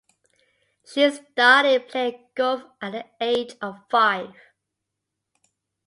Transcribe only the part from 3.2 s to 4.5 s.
age of five.